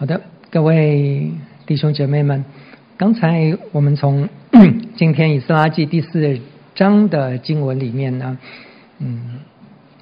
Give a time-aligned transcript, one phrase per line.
[0.00, 1.30] 好的，各位
[1.66, 2.42] 弟兄姐妹们，
[2.96, 4.26] 刚才我们从
[4.96, 6.40] 今天以斯拉记第四
[6.74, 8.38] 章的经文里面呢，
[8.98, 9.40] 嗯，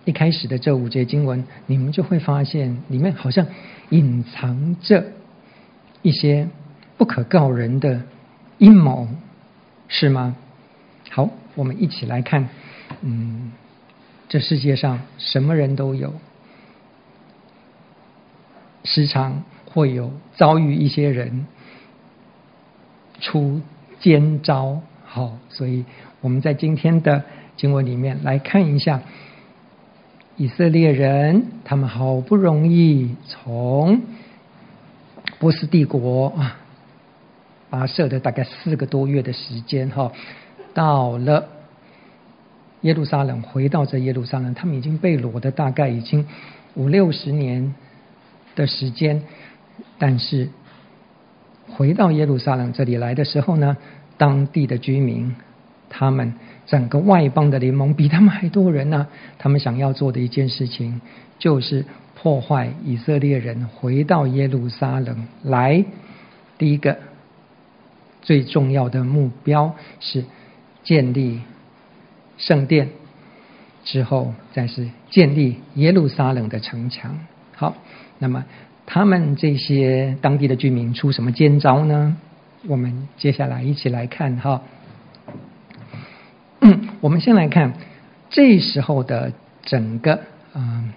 [0.04, 3.44] 一开始的这五节经文，你们就会发现里面好像
[3.88, 5.04] 隐藏着
[6.02, 6.48] 一些
[6.96, 8.00] 不可告人的
[8.58, 9.08] 阴谋，
[9.88, 10.36] 是吗？
[11.10, 12.48] 好，我们一起来看，
[13.00, 13.50] 嗯，
[14.28, 16.14] 这世界上什么人都有，
[18.84, 19.42] 时常。
[19.78, 21.46] 会有遭遇一些人
[23.20, 23.60] 出
[24.00, 25.84] 奸招，好，所以
[26.20, 27.22] 我们在今天的
[27.56, 29.00] 经文里面来看一下，
[30.36, 34.00] 以色列人他们好不容易从
[35.38, 36.56] 波斯帝国啊
[37.70, 40.10] 跋涉的大概四个多月的时间，哈，
[40.74, 41.46] 到了
[42.80, 46.26] 耶路撒冷，回到这耶路撒冷，他们已经被掳的大概已经
[46.74, 47.72] 五六十年
[48.56, 49.22] 的时间。
[49.98, 50.48] 但是
[51.70, 53.76] 回到耶路撒冷这里来的时候呢，
[54.16, 55.34] 当地的居民，
[55.88, 56.34] 他们
[56.66, 59.06] 整个外邦的联盟比他们还多人呢、
[59.38, 61.00] 他们想要做的一件事情，
[61.38, 61.84] 就是
[62.14, 65.84] 破坏以色列人回到耶路撒冷来。
[66.56, 66.98] 第一个
[68.22, 70.24] 最重要的目标是
[70.82, 71.40] 建立
[72.36, 72.88] 圣殿，
[73.84, 77.18] 之后再是建立耶路撒冷的城墙。
[77.54, 77.74] 好，
[78.18, 78.44] 那么。
[78.90, 82.16] 他们这些当地的居民出什么奸招呢？
[82.66, 84.62] 我们接下来一起来看哈。
[87.02, 87.74] 我们先来看
[88.30, 89.30] 这时候的
[89.62, 90.18] 整个
[90.54, 90.90] 嗯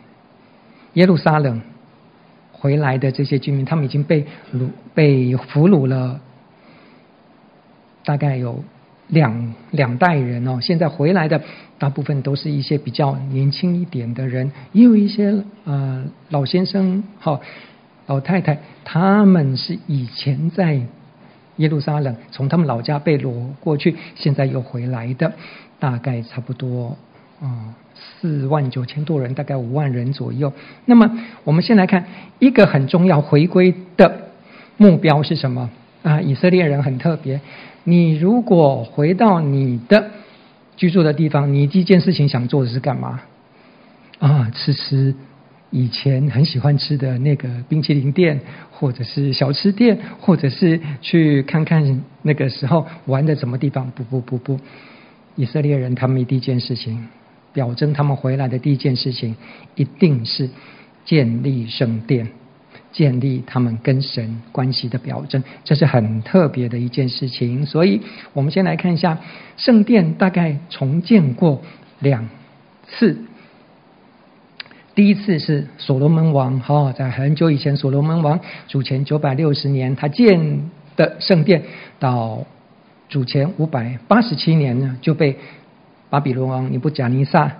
[0.94, 1.62] 耶路撒冷
[2.53, 4.25] 回来的这些居民，他们已经被
[4.56, 6.22] 掳被俘虏了，
[8.06, 8.64] 大概有
[9.09, 10.62] 两两代人哦。
[10.62, 11.42] 现在回来的
[11.78, 17.38] 大部分都是一些比较年轻一点的人，也有一些呃老先生哈。
[18.12, 20.81] 老太太，他们是以前在
[21.56, 25.31] 耶路撒冷，从他们老家被掳过去，现在又回来的，
[25.80, 26.97] 大概差不多
[27.40, 30.52] 啊四万九千多人，大概五万人左右。
[30.84, 31.09] 那么，
[31.46, 32.06] 我们先来看
[32.40, 34.14] 一个很重要回归的
[34.75, 35.69] 目标是什么
[36.03, 36.19] 啊？
[36.19, 37.40] 以色列人很特别，
[37.85, 40.12] 你如果回到你的
[40.75, 43.22] 居住的地方，你第一件事情想做的是干嘛？
[44.19, 45.16] 啊，吃吃。
[45.72, 48.40] 以前很喜欢吃的那个冰淇淋店，
[48.72, 53.90] 或者是小吃店，或者是去看看那个时候玩的什么地方？
[53.92, 54.59] 不不不不，
[55.36, 57.08] 以色列人他们第一件事情，
[57.54, 59.36] 表征他们回来的第一件事情，
[59.76, 60.50] 一定是
[61.06, 62.28] 建立圣殿，
[62.92, 67.66] 建立他们跟神关系的表征，这是很特别的一件事情。
[67.66, 68.02] 所以，
[68.34, 69.18] 我们先来看一下
[69.56, 71.62] 圣殿大概重建过
[72.00, 72.28] 两
[72.86, 73.18] 次。
[74.94, 81.63] 第一次是所罗门王哈，在很久以前，所罗门王主前九百六十年，他建的圣殿，
[81.97, 82.46] 到
[83.07, 85.38] 主前五百八十七年呢，就被
[86.09, 87.53] 巴比伦王尼布甲尼撒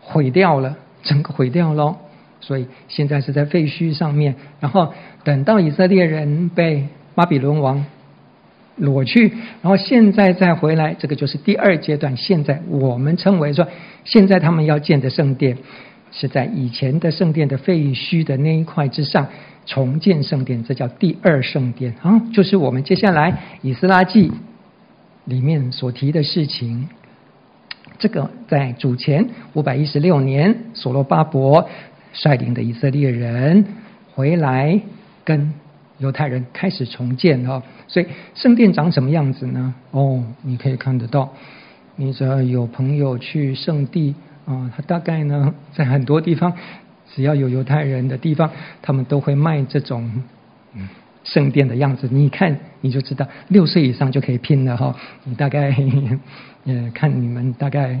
[0.00, 1.96] 毁掉了，整个毁掉喽。
[2.40, 4.36] 所以现在是在废墟上面。
[4.60, 4.94] 然后
[5.24, 7.84] 等到以色列人被巴比伦王
[8.80, 9.28] 掳去，
[9.60, 12.16] 然后现在再回来，这个就是第二阶段。
[12.16, 13.68] 现在我们称为说，
[14.04, 15.58] 现在他们要建的圣殿。
[16.10, 19.28] 是在以前的圣殿的废墟的那一块之上
[19.66, 24.32] 重建圣殿，这叫第二圣殿啊，就是我们接下来以斯拉记
[25.26, 26.88] 里面所提的事情。
[27.98, 31.68] 这个在主前五百一十六年，所罗巴伯
[32.12, 33.64] 率领的以色列人
[34.14, 34.80] 回来，
[35.24, 35.52] 跟
[35.98, 37.62] 犹太人开始重建哦。
[37.86, 39.74] 所以圣殿长什么样子呢？
[39.90, 41.34] 哦，你可以看得到，
[41.96, 44.14] 你只要有朋友去圣地。
[44.48, 46.50] 啊、他大概呢，在很多地方，
[47.14, 48.50] 只要有犹太人的地方，
[48.80, 50.10] 他们都会卖这种
[51.22, 52.08] 圣殿的样子。
[52.10, 54.94] 你看你就知道，六岁以上就可以拼了哈、哦。
[55.24, 55.76] 你大概
[56.64, 58.00] 嗯看你们大概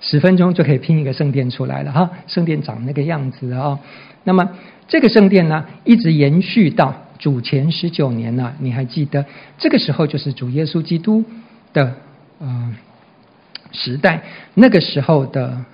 [0.00, 2.08] 十分钟就可以拼一个圣殿出来了哈。
[2.28, 3.78] 圣殿长那个样子啊、哦。
[4.22, 4.48] 那么
[4.86, 8.52] 这个圣殿呢，一直延续到主前十九年呢。
[8.60, 9.26] 你还记得
[9.58, 11.24] 这个时候就是主耶稣基督
[11.72, 11.96] 的
[12.38, 12.48] 嗯。
[12.70, 12.76] 呃
[13.72, 14.22] 时代
[14.54, 15.64] 那个时候的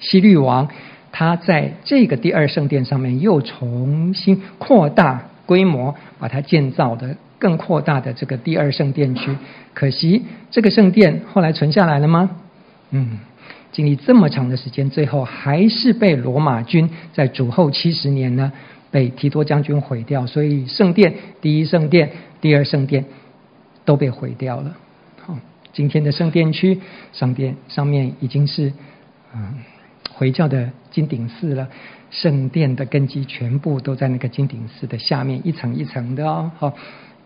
[0.00, 0.68] 希律王，
[1.12, 9.36] 他在这个第二圣殿上面又重新扩大规模，把它建造的更扩大的这个第二圣殿区。
[9.74, 12.30] 可惜这个圣殿后来存下来了吗？
[12.90, 13.18] 嗯，
[13.70, 18.52] 经历这么长的时间，最后还是被罗马军在主后七十年呢
[18.90, 20.26] 被提多将军毁掉。
[20.26, 22.10] 所以圣殿第一圣殿、
[22.40, 23.04] 第二圣殿
[23.84, 24.76] 都被毁掉了。
[25.72, 26.80] 今天的圣殿区，
[27.12, 28.72] 圣殿上面已经是
[29.34, 29.54] 嗯
[30.12, 31.68] 回教的金顶寺了。
[32.10, 36.50] 圣殿的根基全部都在那个金顶寺的下面，一层一层的哦。
[36.58, 36.74] 好，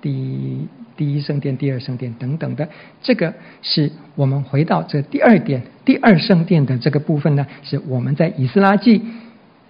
[0.00, 2.68] 第第一圣殿、第二圣殿等等的，
[3.02, 9.02] 这个是我们回到这第二点，第二圣殿的这个部分呢，是我们在以斯拉记、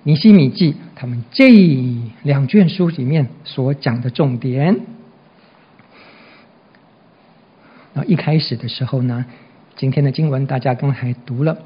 [0.02, 1.48] 尼西米记他们这
[2.22, 4.78] 两卷书里面所讲的重点。
[7.96, 9.24] 那一开始的时候呢，
[9.74, 11.56] 今天的经文大家刚才读了，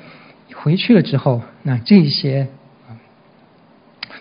[0.55, 2.47] 回去了之后，那这些。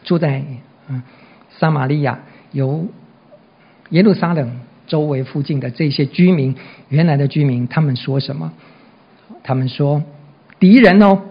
[0.06, 0.44] 住在
[0.88, 1.04] 嗯
[1.52, 2.22] 撒玛利亚，
[2.52, 2.88] 由
[3.90, 6.56] 耶路撒冷周围附近的这些居民，
[6.88, 8.54] 原来的居民，他们说什么？
[9.44, 10.02] 他们说
[10.58, 11.22] 敌人哦，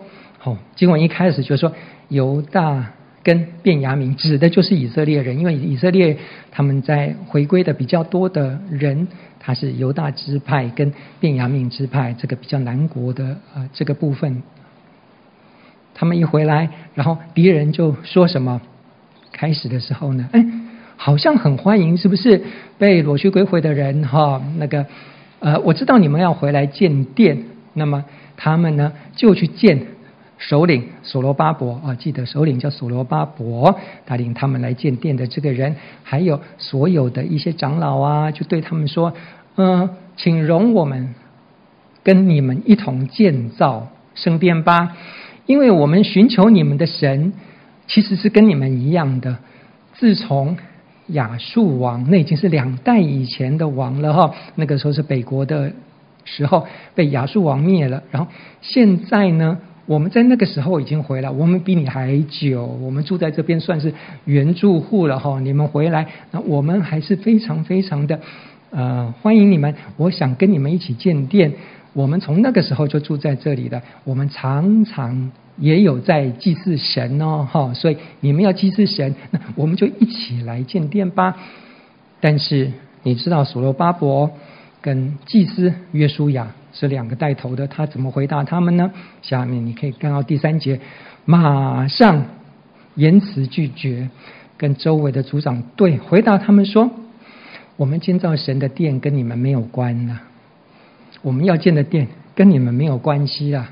[0.45, 1.73] 哦，经文一开始就说
[2.09, 2.93] 犹大
[3.29, 6.17] 跟便雅明，指的就是以色列人，因为以色列
[6.51, 9.07] 他们在回归的比较多的人，
[9.39, 10.91] 他是犹大支派跟
[11.21, 14.43] 便雅明支派，这个比较南国的呃这个部分。
[15.93, 18.63] 他们一回来，然后敌人就说什么？
[19.31, 20.43] 开始的时候呢，哎，
[20.97, 22.43] 好像很欢迎，是不是？
[22.79, 24.87] 被掳去归回的人哈，那个
[25.41, 27.45] 呃，我知道你们要回来建殿，
[27.75, 28.07] 那么
[28.39, 29.79] 他们呢就去见
[30.39, 39.13] 首领所罗巴伯啊，记得首领叫所罗巴伯，带领他们来建殿的这个人，还有所有的一些长老啊，就对他们说：
[39.57, 41.15] 嗯、请容我们
[42.05, 44.97] 跟你们一同建造圣殿吧。
[45.47, 47.33] 因为我们寻求你们的神，
[47.87, 49.39] 其实是跟你们一样的。
[49.95, 50.57] 自从
[51.09, 54.35] 亚述王，那已经是两代以前的王了哈。
[54.55, 55.73] 那个时候是北国的
[56.25, 58.03] 时候被亚述王灭了。
[58.11, 58.31] 然后
[58.61, 59.59] 现在呢，
[59.89, 63.95] 我们在那个时候已经回来，我们比你还久，我们住在这边算是
[64.27, 65.41] 原住户了哈。
[65.41, 68.21] 你们回来，那我们还是非常非常的
[68.71, 69.75] 呃欢迎你们。
[69.97, 71.55] 我想跟你们一起建殿。
[71.95, 81.35] 我们从那个时候就住在这里的，我们常常也有在祭祀神哦，哈，所以你们要祭祀神，那我们就一起来建殿吧。
[82.21, 82.71] 但是
[83.05, 84.31] 你知道所罗巴伯
[84.83, 88.93] 跟祭司约书亚是两个带头的，他怎么回答他们呢？
[89.23, 90.81] 下面你可以看到第三节，
[91.25, 92.27] 马上
[92.95, 94.11] 言辞拒绝，
[94.57, 96.91] 跟周围的族长对回答他们说
[97.77, 100.21] ：“我们建造神的殿跟你们没有关呢。”
[101.23, 103.71] 我们要建的殿跟你们没有关系啦，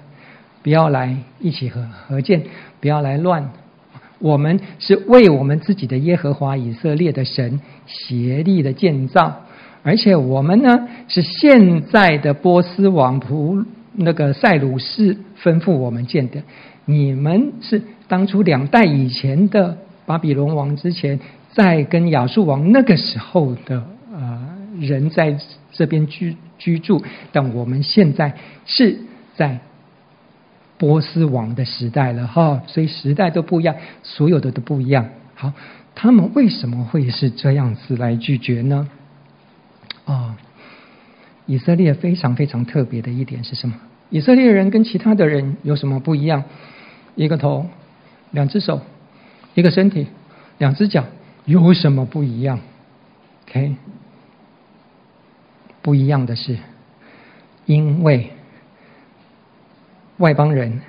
[0.63, 2.43] 不要来一起合合建，
[2.81, 3.53] 不要来乱。
[4.19, 9.43] 我们是为我们自己的耶和华以色列的神协力的建造，
[9.87, 16.43] 而且我们呢是现在的波斯王普那个塞鲁士吩咐我们建的，
[16.85, 21.21] 你们是当初两代以前的巴比伦王之前，
[21.53, 24.49] 在跟亚述王那个时候的呃
[24.81, 25.39] 人在
[25.71, 26.37] 这边居。
[26.59, 28.33] 居住，但我们现在
[28.65, 28.97] 是
[29.35, 29.61] 在
[30.79, 35.07] 波斯王的时代了哈，所以时代都不一样，所有的都不一样。
[35.35, 35.53] 好，
[35.95, 38.89] 他们为什么会是这样子来拒绝呢？
[40.07, 40.35] 啊、哦，
[41.45, 43.77] 以色列非常非常特别的一点是什么？
[44.09, 46.45] 以色列人跟其他的人有什么不一样？
[47.17, 47.67] 一个头，
[48.31, 48.81] 两只手，
[49.55, 50.07] 一个身体，
[50.59, 51.05] 两只脚，
[51.45, 52.61] 有什么不一样
[53.49, 53.77] ？OK。
[55.83, 56.57] 不一样的是，
[57.65, 58.31] 因为
[60.19, 60.81] 外邦人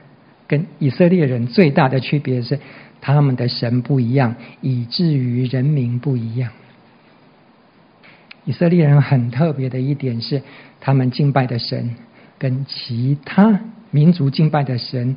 [0.47, 2.59] 跟以色列人最大的区别是，
[2.99, 6.51] 他们的神不一样，以至于人民不一样。
[8.47, 10.41] 以色列人很特别的一点是，
[10.79, 11.93] 他们敬拜的神
[12.39, 13.59] 跟其他
[13.91, 15.15] 民族敬拜的神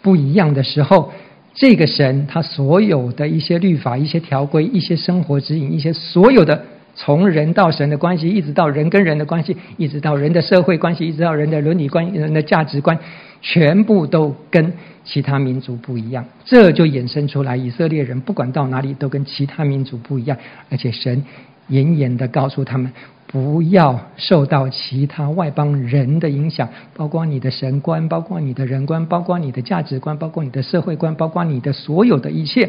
[0.00, 1.12] 不一样的时候，
[1.52, 6.64] 这个神他所有的一些律法、一些条规、一些生活指引、一些所有的。
[7.00, 12.98] 从人到神的关系，一直到人跟人的关系，一直到人的社会关系，一直到人的伦理观、人的价值观，
[13.40, 14.72] 全部都跟
[15.04, 16.24] 其他民族不一样。
[16.44, 20.36] 这就衍生出来，以色列人不管到哪里都跟其他民族不一样，
[20.70, 21.24] 而且神
[21.68, 22.92] 严严的告诉他们，
[23.26, 32.68] 不要受到其他外邦人的影响，包括你的神观，包括你的人观，包括你的价值观，包括你的社会观，包括你的所有的一切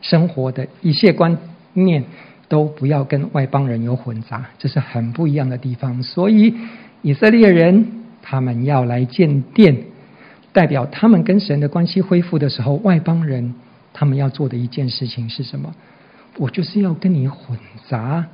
[0.00, 1.36] 生活的一切观
[1.74, 2.04] 念。
[2.48, 6.00] 都不要跟外邦人有混杂，这是很不一样的地方。
[6.00, 6.54] 所以
[7.02, 9.76] 以色列人他们要来建殿，
[10.52, 13.52] 代表他们跟神的关系恢复的时候，外邦人
[13.92, 15.74] 他们要做的一件事情是什么？
[16.38, 18.26] 我就是要跟你混杂，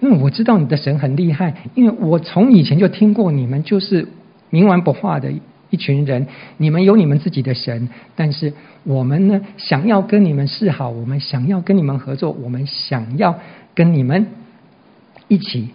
[0.00, 4.08] 因为我知道你的神很厉害，因为我从以前就听过你们就是
[4.50, 5.32] 冥顽不化的。
[5.70, 13.38] 一群人，你们有你们自己的神，但是我们呢，想要跟你们示好，我们想要跟你们合作，我们想要
[13.74, 14.28] 跟你们
[15.28, 15.68] 一起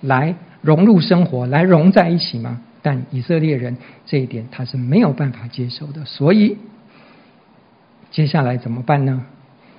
[0.00, 2.62] 来融入生活，来融在一起吗？
[2.80, 6.56] 但以色列人这一点他是没有办法接受的，所以
[8.10, 9.26] 接下来怎么办呢？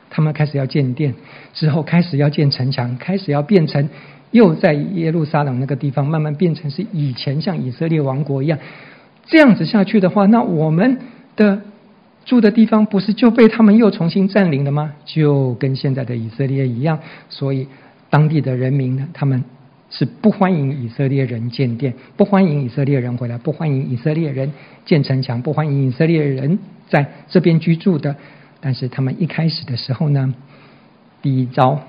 [0.09, 1.13] 他们开始要建殿，
[1.53, 3.89] 之后开始要建城墙，开始要变成
[4.31, 8.57] 又在耶路撒冷那个地方慢慢变成是以前像以色列王国一样。
[9.25, 10.97] 这样子下去的话，那我们
[11.35, 11.61] 的
[12.25, 14.93] 住的地方不是就被他们又重新占领了吗？
[15.05, 16.99] 就跟现在的以色列一样，
[17.29, 17.67] 所以
[18.09, 19.43] 当地的人民呢，他们
[19.91, 24.51] 是不欢迎以色列人建殿，不欢迎以色列人回来，不欢迎以色列人
[24.85, 28.15] 建城墙，不欢迎以色列人在这边居住的。
[28.61, 30.33] 但是他们一开始的时候呢，
[31.21, 31.79] 第一招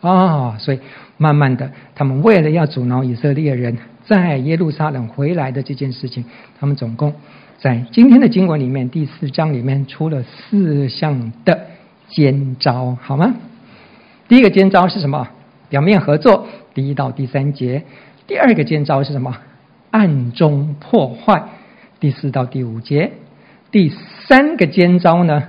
[0.00, 0.80] 啊、所以
[1.16, 6.24] 慢慢的，他们为了要阻挠以色列人在耶路撒冷回来的这件事情，
[6.58, 7.14] 他们总共
[7.58, 11.66] 在今天的经文里面第四章里面出了四项的
[12.08, 13.32] 奸招，好吗？
[14.26, 15.28] 第一个奸招是什么？
[15.68, 17.84] 表面合作，第一到第三节。
[18.26, 19.36] 第二个奸招是什么？
[19.92, 21.44] 暗中破坏，
[22.00, 23.12] 第四到第五节。
[23.70, 23.92] 第
[24.26, 25.44] 三个奸招呢？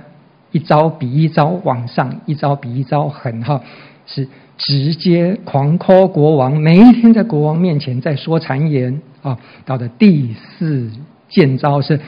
[0.54, 3.60] 一招比一招往上，一招比一招狠哈，
[4.06, 9.36] 是直接狂 call 国王，每一天在国王面前在说谗言啊。
[9.64, 10.88] 到的第四
[11.28, 11.98] 贱招是，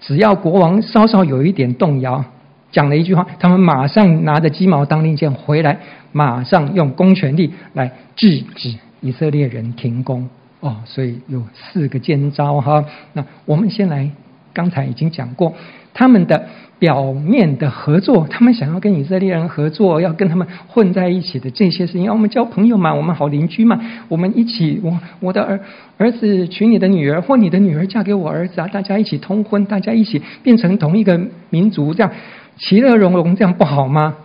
[0.00, 2.24] 只要国王稍稍有一点动摇，
[2.70, 5.80] 讲了一句话，他们马上拿着鸡毛当令箭回来，
[6.12, 10.28] 马上用公权力来制止以色列人停工
[10.60, 10.76] 哦。
[10.84, 12.84] 所以有四个贱招哈。
[13.12, 14.08] 那我们先来，
[14.52, 15.52] 刚才已经讲过
[15.94, 16.48] 他们的。
[16.82, 25.60] 表面的合作，他们想要跟以色列人合作，要跟他们混在一起的这些事情，要我们交朋友嘛，我们好邻居嘛，我们一起，我我的儿
[25.96, 31.20] 儿子娶你的女儿，或你的女儿嫁给我儿子啊，大家一起通婚，大家一起变成同一个
[31.50, 32.12] 民族，这样
[32.56, 34.16] 其乐融融，这样不好吗？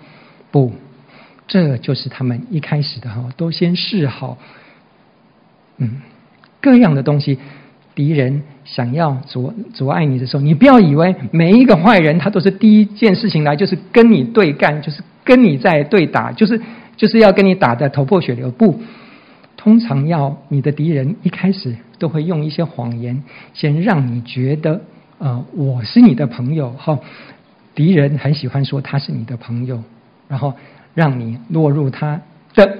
[0.49, 0.73] 不，
[1.45, 4.35] 这就是他们一开始的哈，都先示好，
[5.77, 6.01] 嗯，
[6.59, 7.37] 各样的东西。
[7.97, 16.61] 敌人想要阻阻碍你的时候，你不要以为每一个坏人他都是第一件事情来就是跟你对干，就是跟你在对打，就是
[16.95, 18.51] 就是要跟你打得头破血流。
[18.51, 18.79] 不，
[19.55, 23.23] 通常要你的敌人一开始都会用一些谎言，
[23.55, 24.79] 先让你觉得
[25.17, 26.99] 呃我是你的朋友哈。
[27.73, 29.81] 敌人很喜欢说他是你的朋友，
[30.27, 30.53] 然后
[30.93, 32.21] 让你落入他
[32.53, 32.77] 的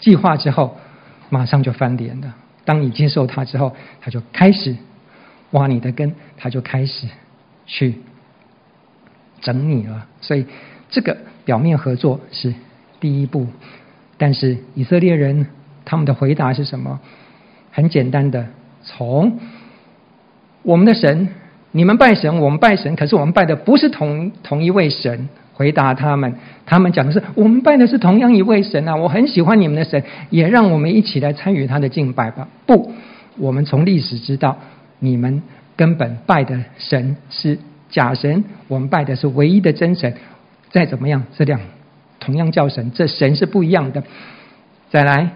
[0.00, 0.76] 计划之后，
[1.28, 2.34] 马上就翻脸了。
[2.64, 4.76] 当你接受他之后，他就开始
[5.52, 7.06] 挖你的根，他就开始
[7.66, 7.96] 去
[9.40, 10.06] 整你了。
[10.20, 10.46] 所以，
[10.90, 12.54] 这个表面合作是
[13.00, 13.46] 第一步。
[14.18, 15.46] 但是以色列人
[15.84, 17.00] 他们的回答是什么？
[17.72, 18.48] 很简单的，
[18.82, 19.38] 从
[20.62, 21.28] 我们的神，
[21.72, 25.28] 你们拜神，我们拜神，可是我们拜的不是同同一位神。
[25.60, 26.32] 回答他们，
[26.64, 28.96] 他们讲的是我们拜的是同样一位神啊！
[28.96, 32.48] 我很喜欢你们的神，也让我们一起来参与他的敬拜吧。
[32.64, 32.90] 不，
[33.36, 34.56] 我们从历史知道，
[35.00, 35.42] 你们
[35.76, 37.58] 根本拜的神是
[37.90, 40.14] 假神，我们拜的是唯一的真神。
[40.70, 41.60] 再怎么样，这两
[42.20, 44.02] 同样叫神，这神是不一样的。
[44.88, 45.28] 再来，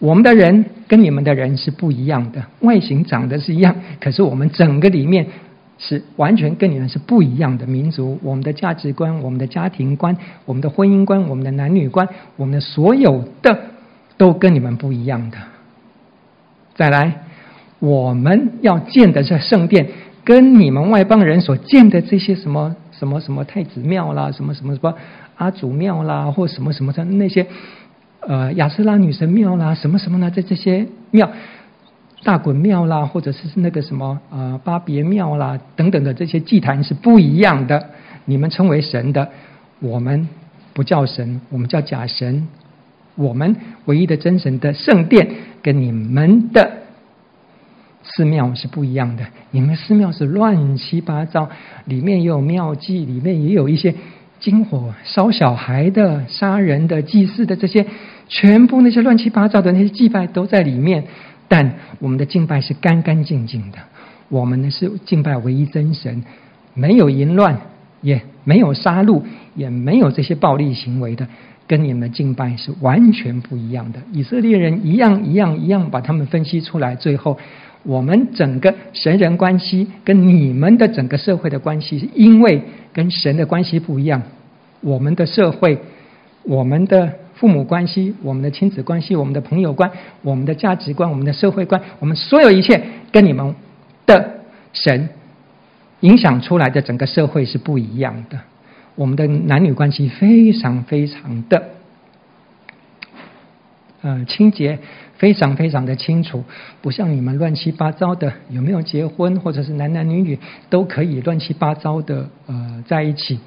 [0.00, 5.24] 我们的人跟你们的人是不一样的，外形长得是一样，可是我们整个里面。
[5.80, 13.56] 是完全跟你们是不一样的民族，我们的价值观、我们的家庭观、我们的婚姻观、我们的男女观、我们的所有的
[14.16, 15.38] 都跟你们不一样的。
[16.74, 17.22] 再来，
[17.78, 19.88] 我们要建的这圣殿，
[20.24, 24.92] 跟你们外邦人所建的这些什么什么什么太子庙啦、什么什么什么
[25.36, 27.46] 阿祖庙啦，或什么什么的那些
[28.20, 30.28] 呃亚斯拉女神庙啦，什么什么呢？
[30.28, 31.30] 在这些庙。
[32.24, 37.90] 大衮庙啦，或者是那个什么呃巴别庙啦等等的这些祭坛是不一样的。
[38.24, 39.30] 你们称为神的，
[39.80, 40.28] 我们
[40.74, 42.48] 不叫神，我们叫假神。
[43.14, 43.56] 我们
[43.86, 45.28] 唯一的真神的圣殿
[45.62, 46.70] 跟你们的
[48.02, 49.24] 寺庙是不一样的。
[49.50, 51.48] 你们寺庙是乱七八糟，
[51.86, 53.94] 里面也有庙妓，里面也有一些
[54.38, 57.86] 金火烧小孩的、杀人的、祭祀的这些，
[58.28, 61.04] 全部那些乱七八糟的那些祭拜都在里面。
[61.48, 63.78] 但我们的敬拜是干干净净的，
[64.28, 66.22] 我们呢是敬拜唯一真神，
[66.74, 67.58] 没有淫乱，
[68.02, 69.22] 也没有杀戮，
[69.54, 71.26] 也没有这些暴力行为的，
[71.66, 74.00] 跟你们敬拜是完全不一样的。
[74.12, 77.38] 以色列人一样一样一样把他们分析出来，最后
[77.82, 82.62] 我们整个神人关系跟你们的整个社会的关系，因为
[82.92, 84.22] 跟神的关系不一样，
[84.82, 85.78] 我们的社会，
[86.42, 87.14] 我们的。
[87.38, 89.88] 父母关系、我们的亲子关系、我们的朋友观、
[90.22, 93.54] 我们的价值观、我们的社会观，我们所有一切跟你们
[94.04, 94.40] 的
[94.72, 95.08] 神
[96.00, 98.40] 影响出来的整个社会是不一样的。
[98.96, 101.68] 我们的男女关系非常非常的
[104.02, 104.80] 呃清洁，
[105.14, 106.42] 非常非常的清楚，
[106.82, 110.36] 不像你们乱七八糟的，有没有结婚或者是男男女女
[110.68, 113.38] 都可以乱七八糟的呃在一起。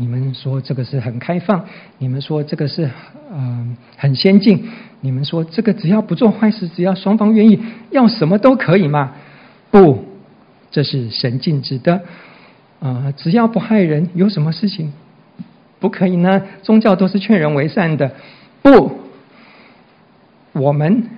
[0.00, 1.66] 你们说这个是很开放，
[1.98, 2.90] 你们说这个是
[3.30, 4.66] 嗯、很先进，
[5.02, 9.12] 你们说这个只要不做坏事，只要双方愿意，要什么都可以嘛？
[9.70, 10.02] 不，
[10.70, 12.00] 这是神禁止的
[12.80, 14.90] 啊、只要不害人，有什么事情
[15.80, 16.42] 不可以呢？
[16.62, 18.10] 宗教都是劝人为善的，
[18.62, 19.00] 不，
[20.54, 21.10] 我们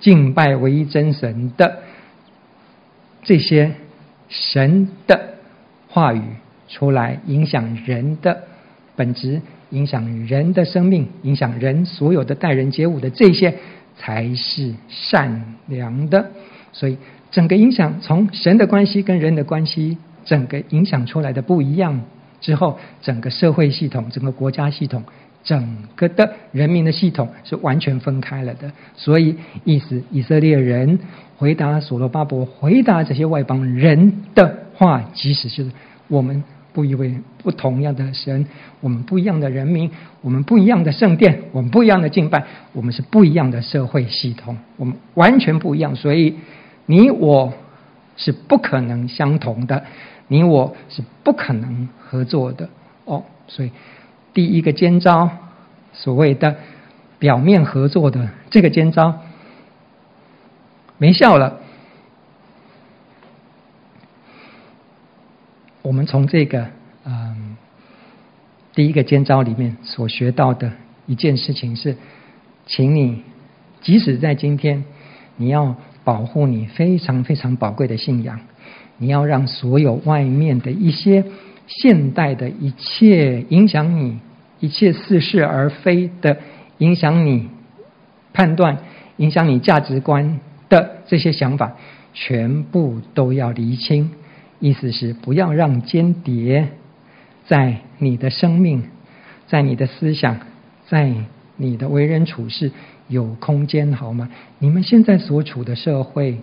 [0.00, 1.80] 敬拜唯一真神的
[3.22, 3.72] 这些
[4.30, 5.34] 神的
[5.88, 6.22] 话语。
[6.70, 8.44] 出来影响人的
[8.94, 13.52] 本质，影响人的生命，影响人所有的待人接物的这些
[13.98, 16.30] 才是善良的。
[16.72, 16.96] 所以，
[17.32, 22.00] 整个影响从神的关系跟人的关系，整个影响出来的不一样
[22.40, 25.02] 之后，整个社会系统、整个国家系统、
[25.42, 28.70] 整个的人民的系统是完全分开了的。
[28.94, 29.34] 所以，
[29.64, 31.00] 意思以色列人
[31.36, 35.72] 回答所罗巴伯，回答这些外邦人的话，即使就是
[36.06, 36.44] 我们。
[36.72, 38.46] 不一为不同样的神，
[38.80, 45.96] 我们不一样的人民，我们不一样的圣殿，我们不一样的敬拜，我们是不一样的社会系统，我们完全不一样。
[45.96, 46.36] 所以
[46.86, 47.52] 你我
[48.16, 49.84] 是不可能相同的，
[50.28, 52.68] 你我是不可能合作的。
[53.04, 53.70] 哦，所以
[54.32, 55.28] 第一个奸招，
[55.92, 56.56] 所谓的
[57.18, 59.20] 表面合作的这个奸招，
[60.98, 61.58] 没效了。
[65.82, 66.66] 我们从这个
[67.04, 67.56] 嗯
[68.74, 70.72] 第一个尖招里面所学到的
[71.06, 71.96] 一件事情是，
[72.66, 73.22] 请你
[73.80, 74.84] 即使在今天，
[75.36, 78.40] 你要保护你非常非常宝贵的信仰，
[78.98, 81.24] 你要让所有外面的一些
[81.66, 84.20] 现代的一切影响你、
[84.60, 86.36] 一切似是而非的
[86.78, 87.48] 影响你
[88.32, 88.78] 判断、
[89.16, 91.74] 影响你价值观的这些想法，
[92.12, 94.10] 全部都要厘清。
[94.60, 96.68] 意思是不要让间谍
[97.46, 98.84] 在你的生命、
[99.46, 100.38] 在你的思想、
[100.86, 101.12] 在
[101.56, 102.70] 你的为人处事
[103.08, 104.28] 有空间，好吗？
[104.58, 106.36] 你们现在所处的社会，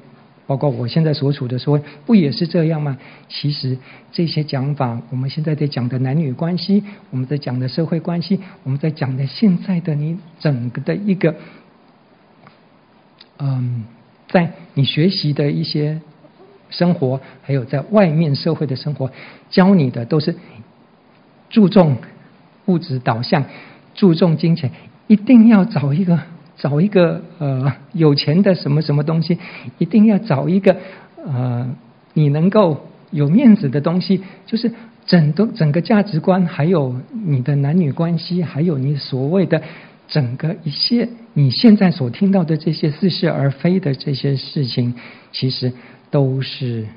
[0.47, 2.97] 包括我现在所处的社会，不也是这样吗？
[3.29, 3.77] 其实
[4.11, 11.35] 这些讲法，我们现在在讲的男女关系，我们在讲的社会关系，我们在讲的现在的你整个的一个，
[13.37, 13.85] 嗯，
[14.27, 16.01] 在你学习的一些。
[16.69, 19.09] 生活还有在外面社会的生活，
[19.49, 20.35] 教你的都是
[21.49, 21.97] 注重
[22.65, 23.45] 物质导向，
[23.95, 24.71] 注重金钱，
[25.07, 26.19] 一定要找一个
[26.57, 29.37] 找一个呃有钱的什么什么东西，
[29.77, 30.75] 一定要找一个
[31.25, 31.73] 呃
[32.13, 34.69] 你能够有面子的东西，就是
[35.05, 39.61] 整个整个价值观，还有你的男女关系，还有你所谓的
[40.09, 44.93] 整个一些你现在所听到的这些似是而非的这些事情，
[45.31, 45.71] 其实。
[46.09, 46.87] 都是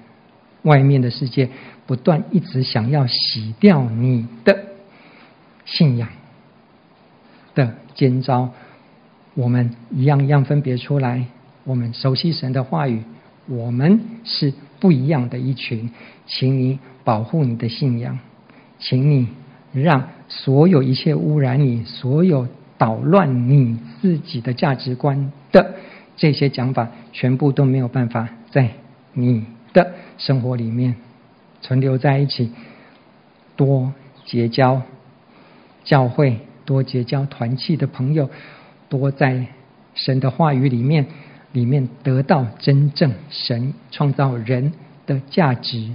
[0.62, 1.48] 外面的世界
[1.86, 4.64] 不断一直想要洗掉你的
[5.64, 6.08] 信仰
[7.54, 8.50] 的奸招，
[9.34, 11.26] 我们一样一样分别出来。
[11.64, 13.02] 我们熟悉神的话语，
[13.46, 15.90] 我们是不一样的一群。
[16.26, 18.18] 请你保护你的信仰，
[18.78, 19.28] 请你
[19.72, 22.46] 让所有一切污染你、所有
[22.78, 25.74] 捣乱你自己的价值观的
[26.16, 28.70] 这些讲法，全部都没有办法在。
[29.12, 30.96] 你的生活里面
[31.60, 32.52] 存留在一起，
[33.56, 33.92] 多
[34.24, 34.82] 结交
[35.84, 38.30] 教会，多结交团契的朋友，
[38.88, 39.46] 多在
[39.94, 41.06] 神的话语里面
[41.52, 44.72] 里面得到真正神创造人
[45.06, 45.90] 的价值。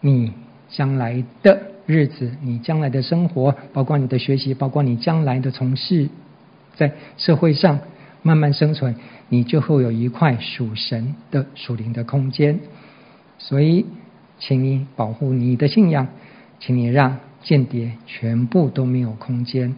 [0.00, 0.32] 你
[0.70, 6.08] 将来的日子，你将来的生活，包括你的学习，包括你将来的从事，
[6.74, 7.80] 在社会上
[8.22, 8.96] 慢慢生存。
[9.28, 12.58] 你就会有一块属神的属灵的空间，
[13.38, 13.86] 所以，
[14.40, 16.08] 请你保护你的信仰，
[16.58, 19.76] 请你让间谍全部都没有空间。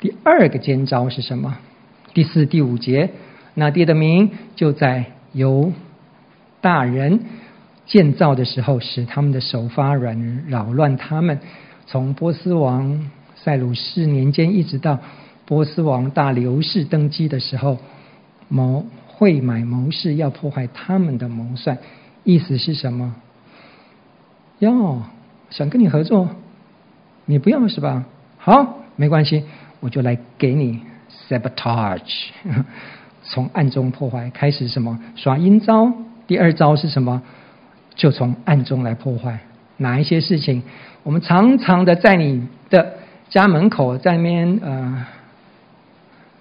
[0.00, 1.56] 第二个尖招是什么？
[2.12, 3.10] 第四、第五节，
[3.54, 5.72] 那地的名就在由
[6.60, 7.20] 大人
[7.86, 11.40] 建造的时候，使他们的手发软，扰乱他们。
[11.86, 14.98] 从波斯王塞鲁士年间，一直到
[15.48, 17.78] 波斯王大流士登基的时候。
[18.50, 21.76] 谋会买谋士要破坏他们的谋算，
[22.24, 23.14] 意思是什么？
[24.60, 25.02] 哟，
[25.50, 26.30] 想跟你合作，
[27.26, 28.06] 你不要是吧？
[28.38, 29.44] 好，没关系，
[29.80, 30.80] 我就来给你
[31.28, 32.28] sabotage，
[33.22, 35.92] 从暗中破坏，开始什么耍阴招？
[36.26, 37.20] 第二招是什么？
[37.94, 39.40] 就从暗中来破坏
[39.76, 40.62] 哪一些事情？
[41.02, 42.94] 我们常常的在你的
[43.28, 45.06] 家门口在那边呃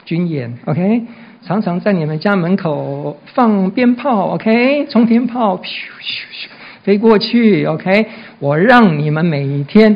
[0.07, 1.03] 军演，OK。
[1.43, 6.47] 常常在你们家门口放鞭炮，OK，冲天炮，咻咻咻，
[6.81, 8.07] 飞过去，OK，
[8.39, 9.95] 我让你们每一天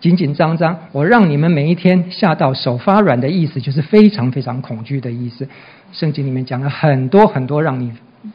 [0.00, 5.48] 紧紧张张，我让你们每一天吓到手发软的意思，就是非常非常恐惧的意思。
[5.92, 7.92] 圣经里面讲了很多很多，让你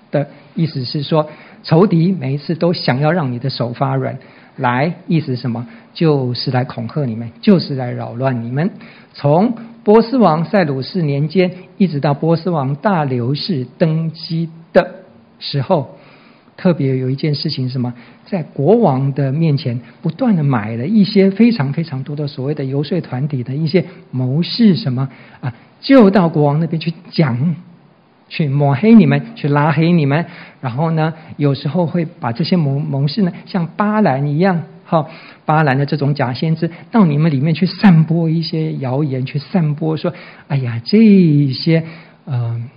[0.10, 1.30] 的意思是说，
[1.64, 4.18] 仇敌每一次都想要让你的手发软，
[4.60, 5.66] 来，意思什么？
[5.94, 8.70] 就是来恐吓你们，就是来扰乱你们。
[9.14, 15.04] 从波斯王塞鲁士年间，一直到波斯王大流士登基的
[15.40, 15.96] 时候，
[16.56, 17.94] 特别有一件事情什么？
[18.26, 25.10] 在国王的面前，不断的买了一些非常非常多的所谓的游说团体的一些谋士，什么
[25.42, 27.56] 啊，就到国王那边去讲，
[28.30, 30.26] 去抹黑你们，去拉黑你们。
[30.62, 34.64] 然后呢，有时候会把这些谋谋士呢，像巴兰一样。
[34.86, 35.06] 哈，
[35.46, 40.12] 巴兰的这种假先知到你们里面去散播一些谣言，去散播说
[40.50, 41.84] ：“哎呀，这些
[42.26, 42.70] 嗯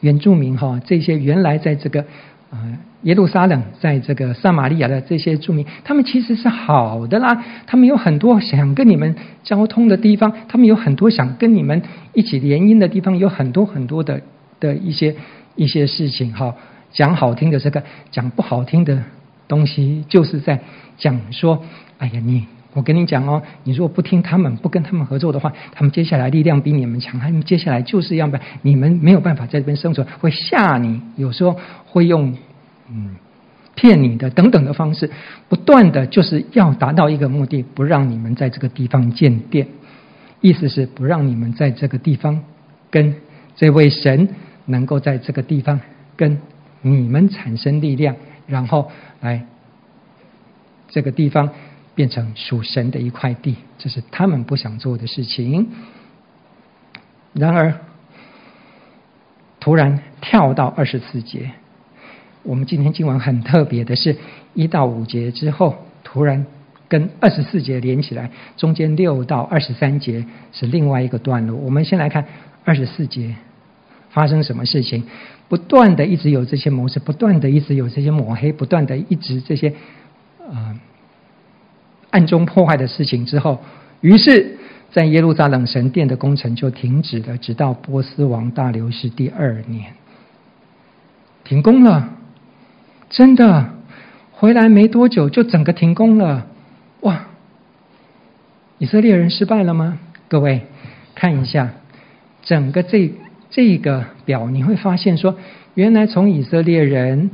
[0.00, 2.04] 原住民哈，这些原来在这个
[2.52, 14.20] 呃耶路撒冷，在这个撒玛利亚的这些住民，他们其实是好的啦，他们有很多想跟你们交通的地方，他们有很多想跟你们一起联姻的地方，有很多很多的
[14.60, 15.16] 的一些
[15.56, 16.54] 一些事情哈。
[16.92, 19.02] 讲好听的这个，讲不好听的。”
[19.48, 20.60] 东西就是在
[20.96, 21.62] 讲说，
[21.98, 32.34] 哎呀，你我跟你讲哦，你如果不听他们，不跟他们合作的话，他们接下来力量比你们强，他们接下来就是要不然你们没有办法在这边生存，会吓你，有时候会用
[32.88, 33.16] 嗯
[33.74, 35.10] 骗你的等等的方式，
[35.48, 39.66] 不断的就是要达到一个目的，不让你们在这个地方建殿，
[40.40, 42.42] 意思是不让你们在这个地方
[42.90, 43.14] 跟
[43.54, 44.28] 这位神
[44.64, 45.80] 能够在这个地方
[46.16, 46.38] 跟
[46.80, 48.16] 你们产生力量。
[48.46, 49.44] 然后来
[50.88, 51.50] 这个地方
[51.94, 55.68] 变成属神的一块地，这是他们不想做的事情。
[57.32, 57.74] 然而，
[59.60, 61.50] 突然跳到二十四节，
[62.42, 64.16] 我们今天经文很特别的是，
[64.54, 66.46] 一到五节之后，突然
[66.88, 71.56] 跟二十四节连起来，中间六到二十三节是另外一个段落。
[71.56, 72.26] 我们先来看
[72.64, 73.34] 二十四节。
[74.10, 75.04] 发生什么事情？
[75.48, 79.72] 不断的一直有这些谋士，不断的一直有这些抹黑，不断的一直这些
[80.38, 80.78] 呃
[82.12, 83.60] 暗中破坏的事情之后，
[84.00, 84.56] 于是，
[84.92, 89.94] 在耶路撒冷神殿的工程就停止了，直到波斯王大流士第二年，
[91.42, 92.08] 停工了。
[93.10, 93.70] 真的，
[94.30, 96.46] 回来没多久就整个停工了。
[97.00, 97.26] 哇！
[98.78, 99.98] 以色列人失败了吗？
[100.28, 100.62] 各位
[101.16, 101.72] 看一下，
[102.42, 103.12] 整个这。
[103.54, 105.36] 这个表你会发现说，
[105.74, 107.30] 原来从以色列人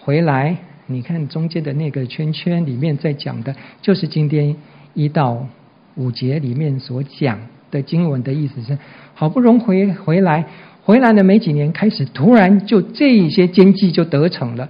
[0.00, 0.56] 回来，
[0.88, 4.56] 你看中间的那个圈圈里面在讲的，就是今天
[4.94, 5.46] 一到
[5.94, 7.38] 五节里面所讲
[7.70, 8.76] 的经文的意思是，
[9.14, 10.44] 好不容易回回来，
[10.82, 14.68] 回来了没几年，开始突然就这些奸计就得逞了，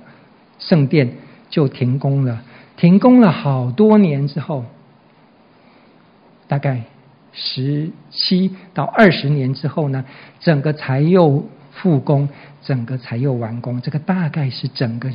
[0.58, 1.10] 圣殿
[1.48, 2.42] 就停工了，
[2.76, 4.64] 停工了好多年之后，
[6.46, 6.82] 大概。
[7.40, 10.04] 十七到二十年之后呢，
[10.40, 12.28] 整个才又复工，
[12.62, 13.80] 整个才又完工。
[13.80, 15.08] 这个大概是整个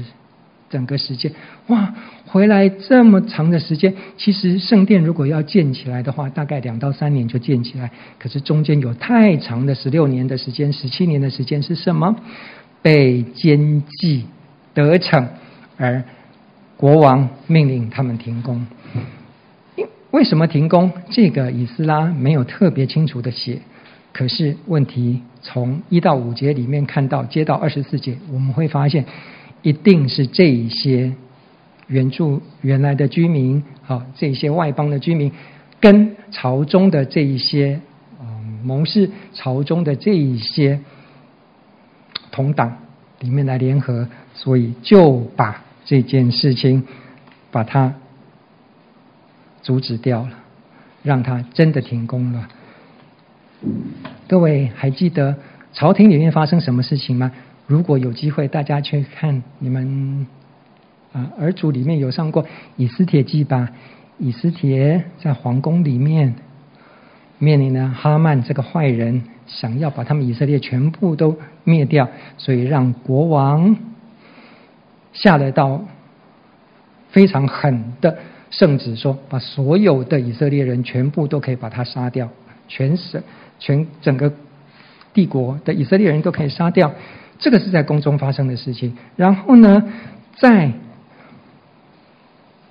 [0.73, 1.31] 整个时间。
[1.67, 1.93] 哇，
[2.25, 7.91] 回来这么长的时间，其实圣殿如果要建起来的话，大概两到三年就建起来。
[8.17, 12.15] 可是中间有太长的十六年的时间，十七年的时间是什么？
[12.81, 14.25] 被奸计
[14.73, 15.29] 得逞，
[15.77, 16.03] 而
[16.75, 18.65] 国王命令他们停工。
[20.09, 20.91] 为什么停工？
[21.11, 23.59] 这个以斯拉没有特别清楚的写。
[24.11, 29.05] 可是问题从一到五节里面看到，接到二十四节，我们会发现，
[29.63, 31.13] 一定是这一些
[31.87, 35.31] 原住原来的居民，好，这些外邦的居民，
[35.79, 37.81] 跟朝中的这一些
[38.21, 40.79] 嗯谋士，朝中的这一些
[42.29, 42.77] 同党
[43.19, 46.85] 里面来联合，所以就把这件事情
[47.49, 47.95] 把它。
[49.65, 50.31] 阻止掉了，
[51.03, 52.49] 让他真的停工了。
[54.27, 55.37] 各位还记得
[55.71, 57.31] 朝廷里面发生什么事情吗？
[57.67, 60.27] 如果有机会，大家去看你们
[61.11, 62.43] 啊，儿主里面有上过
[62.75, 63.69] 《以斯帖记》吧？
[64.19, 66.35] 以斯帖在皇宫里面
[67.39, 73.75] 面临了哈曼这个坏人，想要把他们以色列全部都灭掉，所以让国王
[75.13, 75.83] 下了道
[77.09, 78.17] 非常狠的。
[78.51, 82.29] 圣旨说，把所有的以色列人全部都可以把他杀掉，
[82.67, 83.21] 全省、
[83.57, 84.31] 全整个
[85.11, 86.93] 帝国的以色列人都可以杀掉。
[87.43, 88.95] 这个是在宫中发生的事情。
[89.17, 89.83] 然后呢，
[90.37, 90.71] 在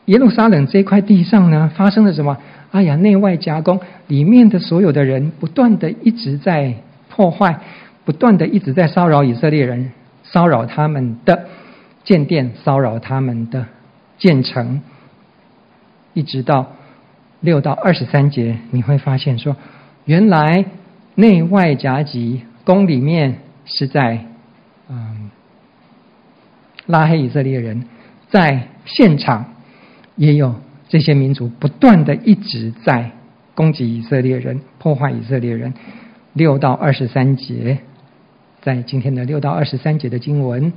[0.07, 2.39] 耶路撒冷这块地上呢，发生了什么？
[2.71, 6.75] 哎呀，内外夹攻，里面的所有的人不断的一直在
[7.11, 7.61] 破坏，
[8.07, 11.49] 不断的一直在骚扰以色列人，骚扰他们的
[12.03, 13.67] 建殿，骚扰他们的
[14.17, 14.81] 建城，
[16.15, 16.73] 一直到
[17.41, 19.55] 六到二十三节，你会发现说，
[20.07, 20.65] 原来
[21.15, 24.25] 内外夹击宫里面是在
[26.93, 27.87] 拉黑以色列人，
[28.29, 29.55] 在现场
[30.15, 30.55] 也有
[30.91, 33.13] 这些民族不断的一直在
[33.55, 35.73] 攻击以色列人，破坏以色列人。
[36.35, 37.79] 六到二十三节，
[38.61, 40.75] 在今天的六到二十三节的经文，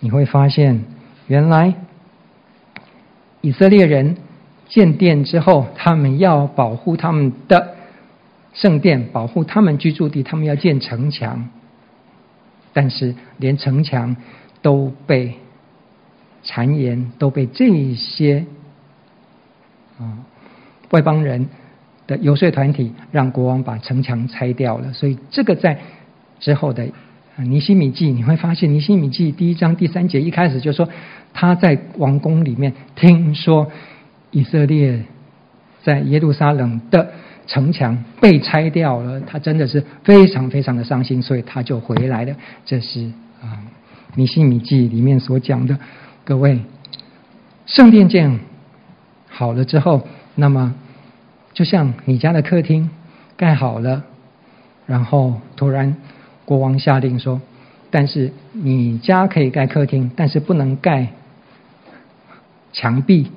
[0.00, 0.84] 你会发现，
[1.26, 1.74] 原来
[3.42, 4.16] 以色列人
[4.68, 7.74] 建殿之后，他们要保护他们的
[8.54, 11.50] 圣殿，保护他们居住地，他们要建城墙，
[12.72, 14.16] 但是连城墙
[14.62, 15.34] 都被
[16.44, 18.44] 谗言，都被这些
[19.98, 20.18] 啊
[20.90, 21.48] 外邦人。
[22.06, 25.78] 的游说团体让国王把城墙拆掉了，所以这个在
[26.40, 26.84] 之后的
[27.36, 30.88] 尼希米记你会发现，尼希米记第一章第三节一开始就说
[31.32, 33.70] 他在王宫里面听说
[34.32, 35.04] 以色列
[35.84, 37.12] 在耶路撒冷的
[37.46, 42.34] 城墙被拆掉了，他真的是非常非常的伤心，所以他就回来了。
[42.66, 43.04] 这是
[43.40, 43.62] 啊
[44.14, 45.78] 尼希米记里面所讲的。
[46.24, 46.60] 各位，
[47.66, 48.40] 圣殿建
[49.28, 50.74] 好了之后，那么。
[51.52, 52.88] 就像你家的客厅
[53.36, 54.04] 盖好了，
[54.86, 55.96] 然后突然
[56.44, 57.42] 国王下令说
[57.90, 61.08] ：“但是你家可以盖客厅，但是不能盖
[62.72, 63.32] 墙壁。”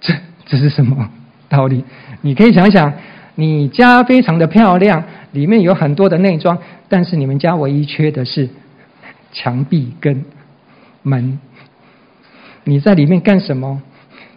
[0.00, 1.08] 这这是什么
[1.48, 1.84] 道理？
[2.22, 2.92] 你可以想想，
[3.36, 8.50] 你家非常的漂亮，里面有很多的内装，但是你们家唯一缺的是
[9.36, 10.24] 墙壁跟
[11.02, 11.38] 门。
[12.64, 13.82] 你在里面干什么？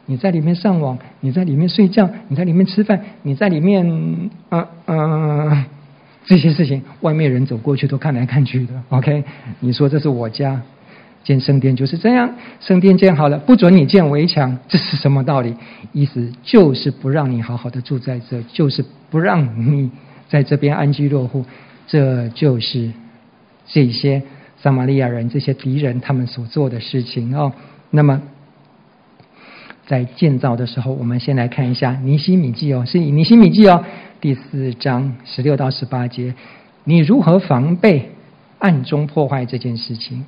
[0.05, 5.65] 你在里面上网，你在里面睡觉，你在里面吃饭，你在里面，嗯、呃、嗯、呃，
[6.25, 8.73] 这些事情，外面人走过去都看来看去的。
[8.89, 9.23] OK，
[9.59, 10.61] 你说这是我家。
[11.21, 15.53] 建圣殿就是这样，圣殿建好了，不准你建围墙，这是什么道理？
[15.91, 19.91] 意思就是不让你好好的住在这，就是不让你
[20.29, 21.45] 在这边安居乐户，
[21.85, 22.89] 这就是
[23.67, 24.23] 这些
[24.61, 27.53] 撒玛利亚人这些敌人他们所做的事情哦。
[27.89, 28.21] 那么。
[29.87, 33.83] 在建造的时候，我们先来看一下《尼希米记》哦，是以《尼希米记》哦，
[34.21, 36.35] 第四章十六到十八节，
[36.83, 38.11] 你如何防备
[38.59, 40.27] 暗中破坏这件事情？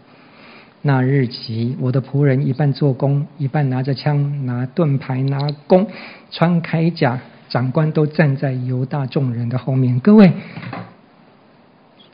[0.82, 5.86] 那日起，我的仆人一半做工，一半拿着枪、拿盾牌、拿弓，
[6.32, 10.00] 穿铠甲，长官都站在犹大众人的后面。
[10.00, 10.34] 各位，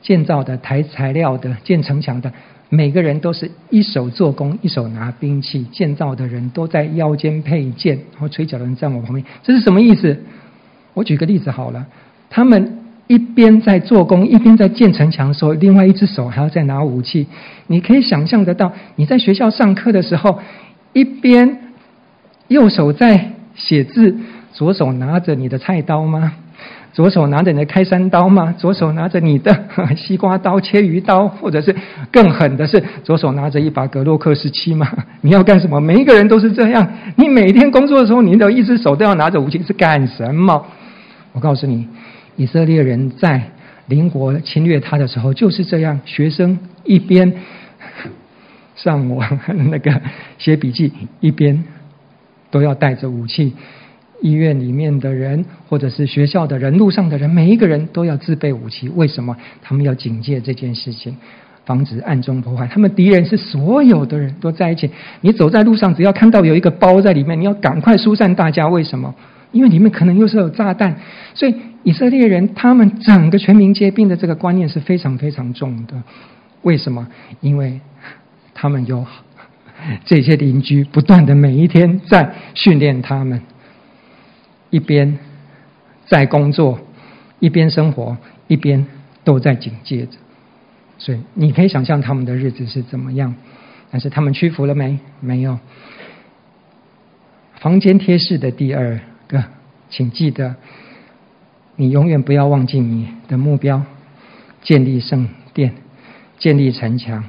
[0.00, 2.32] 建造的、抬材料的、建城墙的。
[2.70, 10.22] 每个人都是一手做工，一手拿兵器，建造的人都在腰间佩剑，然后吹角的人站我旁边，这是什么意思？
[10.92, 11.86] 我举个例子好了，
[12.28, 17.26] 他们一边在做工，一边在建城墙的时候，另外一只手还要再拿武器。
[17.68, 20.38] 你可以想象得到，你在学校上课的时候，
[20.92, 21.72] 一边
[22.48, 24.14] 右手在写字，
[24.52, 26.34] 左手拿着你的菜刀吗？
[26.92, 28.52] 左手拿着你的开山刀吗？
[28.58, 29.64] 左手拿着你的
[29.96, 31.74] 西瓜刀、切鱼刀，或者是
[32.10, 34.90] 更狠的是，左手拿着一把格洛克十七吗？
[35.20, 35.80] 你要干什么？
[35.80, 36.88] 每一个人都是这样。
[37.16, 40.66] 你每天工作的时候，你的一只手都要拿着武器，是干什么？
[41.32, 41.86] 我告诉你，
[42.36, 43.42] 以色列人在
[43.86, 46.00] 邻国侵略他的时候就是这样。
[46.04, 47.32] 学生一边
[48.74, 49.38] 上网
[49.70, 50.00] 那个
[50.38, 51.62] 写笔记，一边
[52.50, 53.54] 都要带着武器。
[54.20, 58.88] 医院里面的人，或者是学校的人，路上的人，每一个人都要自备武器。
[58.88, 59.36] 为什么？
[59.62, 61.16] 他们要警戒这件事情，
[61.64, 62.66] 防止暗中破坏。
[62.66, 64.90] 他们敌人是所有的人都在一起。
[65.20, 68.68] 你走在路上，只要看到有一个包在里面，你要赶快疏散大家。
[68.68, 69.14] 为什么？
[69.52, 70.96] 因为里面可能又是有炸弹。
[71.34, 71.54] 所以
[71.84, 75.94] 以色列人他们整个全民皆兵的这个观念是非常非常重的。
[76.62, 77.06] 为什么？
[77.40, 77.80] 因为
[78.52, 79.06] 他们有
[80.04, 83.40] 这些邻居不断的每一天在训练他们。
[84.70, 85.18] 一边
[86.06, 86.78] 在工作，
[87.40, 88.86] 一边生活，一边
[89.24, 90.18] 都在警戒着，
[90.98, 93.34] 所以你可以想象他们的日子是怎么样。
[93.90, 94.98] 但是他们屈服了没？
[95.20, 95.58] 没有。
[97.58, 99.42] 房间贴士的第二个，
[99.88, 100.56] 请记得，
[101.76, 103.82] 你永远不要忘记你的目标：
[104.62, 105.74] 建立圣殿，
[106.38, 107.24] 建立城墙，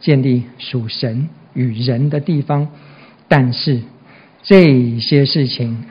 [0.00, 2.68] 建立属神与人的地方。
[3.28, 3.80] 但是
[4.42, 5.84] 这些事情。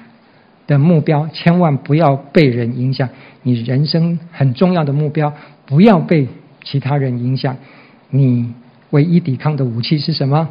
[0.70, 3.10] 的目标千万不要被人影响，
[3.42, 5.34] 你人生很重要的目标
[5.66, 6.28] 不要被
[6.64, 7.58] 其他人影响。
[8.12, 8.54] 你
[8.92, 10.48] 唯一抵抗的武器是什么？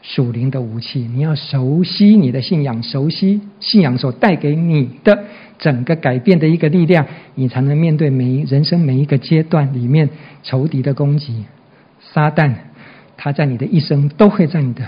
[0.00, 5.24] 属灵的武器，你要熟悉你的信仰，熟悉信仰所带给你的
[5.58, 10.08] 整个改变的一个力量，你才能面对每人生每一个阶段里面
[10.42, 11.44] 仇敌的攻击。
[12.00, 12.54] 撒旦，
[13.18, 14.84] 他在你的一生都会在你的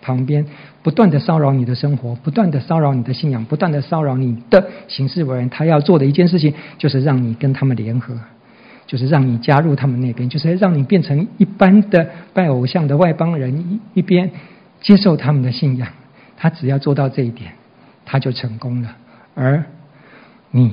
[0.00, 0.46] 旁边，
[0.86, 5.50] 不断的骚扰你的生活，不断的骚扰你的信仰，不断的骚扰你的行事为人。
[5.50, 8.16] 他要做的一件事情，就是让你跟他们联合。
[8.86, 14.30] 就是让你加入他们那边，就是让你变成一般的拜偶像的外邦人，一边
[14.80, 15.88] 接受他们的信仰。
[16.36, 17.54] 他只要做到这一点，
[18.04, 18.96] 他就成功了。
[19.34, 19.64] 而
[20.52, 20.72] 你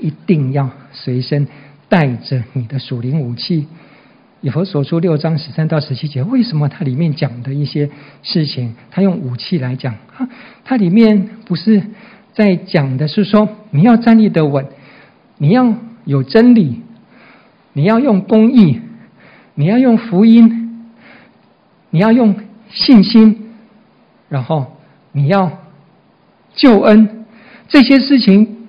[0.00, 1.46] 一定要随身
[1.90, 3.66] 带着你的属灵武器。
[4.40, 7.90] 以弗所书六章十三到十七节，为什么它里面讲的一些
[8.22, 10.28] 事情，它用武器来讲啊？
[10.64, 11.82] 它里面不是
[12.34, 14.66] 在讲的是说，你要站立得稳，
[15.38, 15.74] 你要
[16.04, 16.82] 有真理。
[17.74, 18.80] 你要用公义，
[19.54, 20.90] 你要用福音，
[21.90, 22.34] 你要用
[22.70, 23.52] 信心，
[24.28, 24.78] 然后
[25.12, 25.58] 你要
[26.56, 27.24] 救恩，
[27.68, 28.66] 这些事情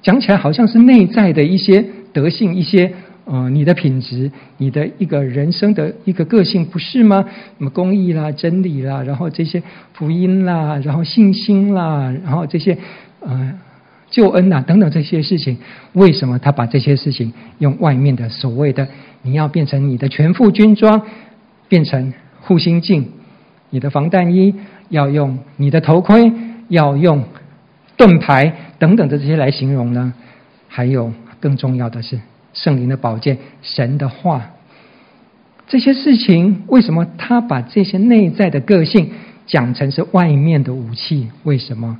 [0.00, 7.24] 讲起来好像是内在的一些德性，一些呃你的品质，你的一个人生的一个个性，不是吗？
[7.58, 12.76] 什么公义啦、真理啦，然后这些福音啦，然后信心啦，然后这些
[13.20, 13.58] 呃。
[14.10, 15.56] 救恩呐、啊，等等这些事情，
[15.94, 18.86] 为什么他把这些事情用外面的所谓的
[19.22, 21.00] 你要变成你的全副军装，
[21.66, 23.08] 变成护心镜，
[23.70, 24.54] 你的防弹衣
[24.90, 26.30] 要用你的头盔，
[26.68, 27.24] 要用
[27.96, 30.12] 盾牌等等的这些来形容呢？
[30.68, 32.20] 还有更重要的是
[32.52, 34.50] 圣灵的宝剑，神的话，
[35.66, 39.10] 这些事情为什么他把这些内在的个性
[39.46, 41.28] 讲成是外面的武器？
[41.44, 41.98] 为什么？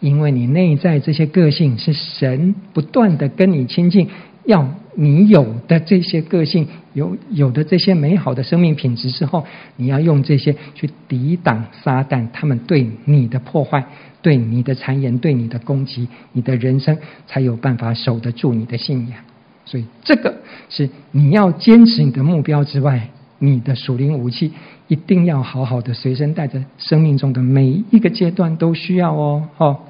[0.00, 4.10] 因为你内在这些个性是神不断的跟你亲近，
[4.44, 13.86] 要你有的这些个性，有有的这些美好的生命品质之后，你要用这些去抵挡撒旦他们对你的破坏、
[14.20, 19.18] 对你的谗言、对你的攻击，你的人生才有办法守得住你的信仰。
[19.64, 20.34] 所以，这个
[20.68, 24.52] 是你要坚持你的目标之外，你的属灵武器。
[24.86, 29.48] 一定要好好的随身带着，生命中的每一个阶段都需要哦。
[29.56, 29.88] 好，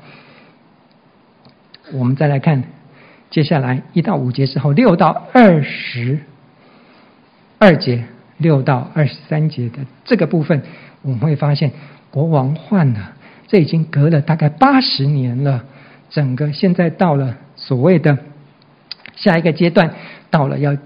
[1.92, 2.62] 我们再来看
[3.28, 6.20] 接下来一到五节之后六到二十
[7.58, 8.04] 二节，
[8.38, 10.62] 六到二十三节的这个部分，
[11.02, 11.72] 我们会发现
[12.12, 13.14] 国王换了，
[13.48, 15.64] 这已经隔了大概八十年了。
[16.08, 18.16] 整个现在到了所谓的
[19.16, 19.94] 下一个阶段，
[20.30, 20.76] 到了要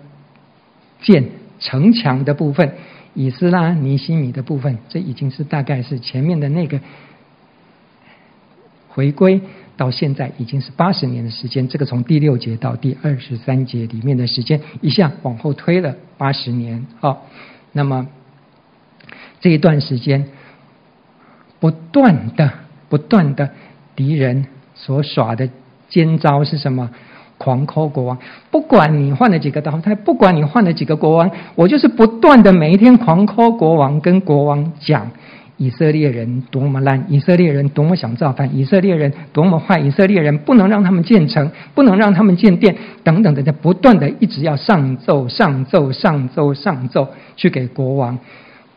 [1.01, 2.75] 建城墙的部分。
[3.14, 6.79] 以斯拉尼西米的部分，这已经是大概是前面的那个
[8.88, 9.41] 回归
[9.77, 11.67] 到现在已经是八十年的时间。
[11.67, 16.87] 这个从第六节到第二十三节里面的时间，一下往后推了八十年。
[17.01, 17.27] 好，
[17.73, 18.07] 那么
[19.41, 20.29] 这一段时间，
[21.59, 22.53] 不断的、
[22.88, 23.51] 不断的
[23.97, 25.49] 敌人所耍的
[25.88, 26.91] 奸招是什么？
[27.38, 28.18] 狂抠国王，
[28.51, 35.09] 不管你换了几个刀，他不管你换了几个国王，我就是不断的每一天狂抠国王，跟国王讲
[35.57, 48.18] 以色列人多么烂，以色列人多么想造反，以色列人多么坏，以色列人不能让他们建城，不能让他们建殿，等等的，在不断的一直要上奏、上奏、上奏、上奏，去给国王，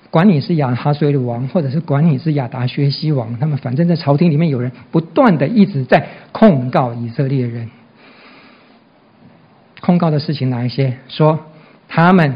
[0.09, 7.69] 管你是亚哈随鲁王，或者是管你是亚达薛西王，他们反正在朝廷里面有人不断的一直在控告以色列人。
[9.81, 10.93] 控告的事情哪一些？
[11.07, 11.39] 说
[11.89, 12.35] 他们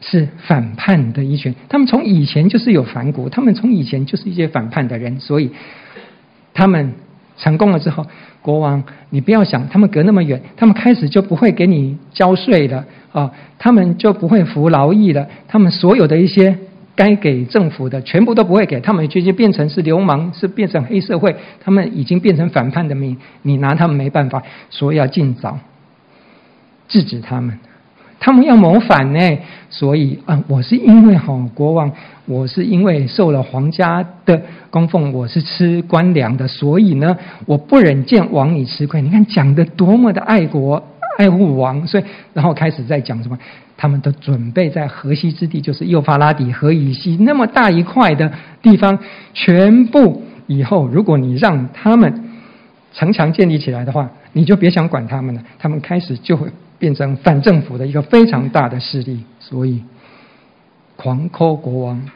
[0.00, 5.50] 是反叛的一群，他们从以前就是有反骨，他们从以前就是一些反叛的人，所以
[6.52, 6.92] 他们
[7.36, 8.06] 成功了之后，
[8.42, 16.58] 国王你不要想，他们隔那么远，他们开始就不会给你交税了啊，他们就不会服劳役了，他们所有的一些
[16.94, 25.58] 该给政府的全部都不会给，他们就就变成是流氓，是变成黑社会，他们已经变成反叛的民，你拿他们没办法，所以要尽早。
[26.92, 27.58] 制止他们，
[28.20, 29.38] 他们要谋反呢，
[29.70, 31.90] 所以啊，我是因为哈国王，
[32.26, 39.00] 我是因为受了皇家的供奉，我是吃官粮的，所以呢，我不忍见王你吃亏。
[39.00, 40.82] 你看讲的多么的爱国
[41.16, 43.38] 爱护王，所以然后开始在讲什么，
[43.78, 48.30] 他们都准备在河西之地，就是幼发拉底河以西那么大一块的
[48.60, 48.98] 地方，
[49.32, 52.12] 全部以后如果你让他们
[52.92, 56.46] 城墙建立起来的话，你就别想管他们了，他们开始就会。
[56.82, 59.84] 变成反政府的一个非常大的势力，所以
[60.96, 62.10] 狂抠国王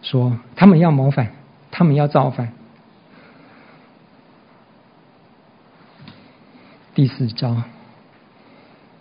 [0.00, 1.32] 说他们要谋反，
[1.70, 2.50] 他们要造反。
[6.94, 7.62] 第四招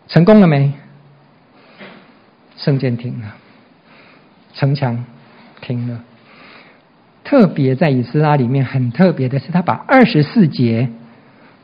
[0.09, 0.73] 成功了没？
[2.57, 3.37] 圣殿停了，
[4.53, 5.05] 城墙
[5.61, 6.03] 停了。
[7.23, 10.89] 特别在以斯拉里面很特别的是，他把二十四节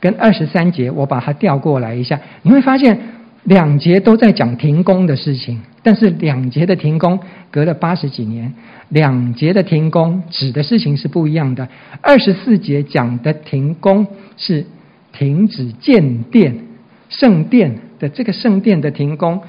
[0.02, 3.00] 跟二十三节，我把它调过来一下，你会发现
[3.44, 7.18] 两节都在讲停工的事情，但是两节的停工
[7.50, 8.54] 隔了八十几年，
[8.90, 11.70] 两节的停工指的事情是不一样的。
[12.02, 14.66] 二十四节讲的停工是
[15.14, 16.56] 停止建殿、
[17.08, 19.40] 圣殿的这个圣殿的停工。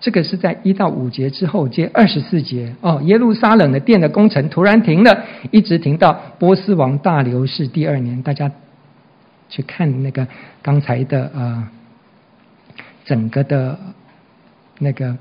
[0.00, 8.22] 这个是在一到五节之后接二十四节哦，耶路撒冷的殿的工程突然停了，一直停到波斯王大流士第二年。
[8.22, 8.48] 大家
[9.48, 10.26] 去看那个
[10.62, 11.68] 刚才的呃，
[13.04, 13.78] 整个的
[14.78, 15.16] 那个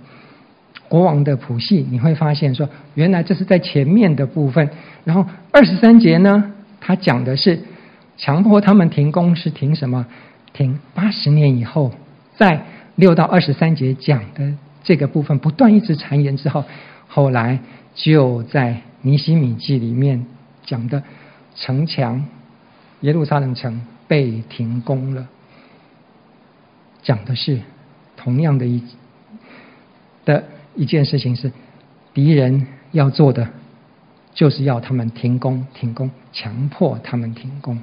[0.87, 4.69] 国王的谱系，你会发现说，原来这是在前面的部分。
[5.03, 7.59] 然后二十三节呢，他讲的是
[8.17, 10.05] 强迫他们停工，是停什么？
[10.53, 11.91] 停八十年以后，
[12.35, 12.63] 在
[12.95, 14.53] 六到二十三节讲的。
[14.83, 16.63] 这个部分不断一直缠延之后，
[17.09, 17.59] 后来
[17.93, 20.25] 就在尼希米记里面
[20.63, 21.03] 讲的
[21.55, 22.23] 城墙，
[23.01, 25.27] 耶路撒冷城被停工了，
[27.03, 27.59] 讲的是
[28.15, 28.81] 同样的一
[30.25, 30.43] 的
[30.75, 31.51] 一件事情是
[32.13, 33.49] 敌人要做的，
[34.33, 37.81] 就是要他们停工，停工，强迫他们停工。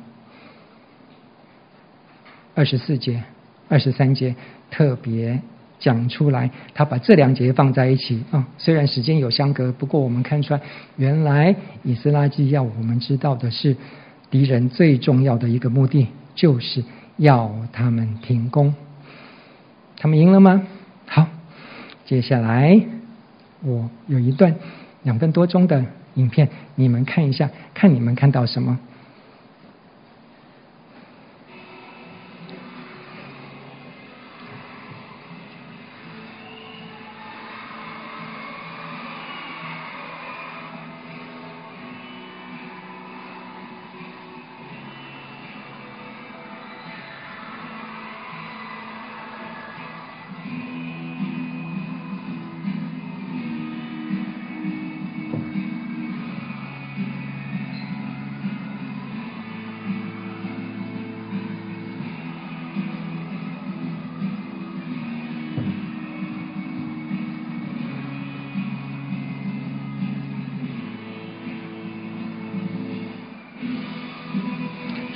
[2.55, 3.23] 二十四节、
[3.69, 4.35] 二十三节
[4.71, 5.41] 特别。
[5.81, 10.61] 讲出来，他把这两节放在一起啊、虽然时间有相隔，不过我们看出来，
[10.97, 13.77] 原来以斯拉记要我们知道的是，
[14.35, 16.83] 敌人最重要的一个目的，就是
[17.19, 18.75] 要他们停工。
[19.97, 20.67] 他们赢了吗？
[21.07, 21.29] 好，
[22.05, 22.81] 接下来
[23.63, 24.57] 我有一段
[25.05, 28.77] 两分多钟的影片，你们看一下，看你们看到什么。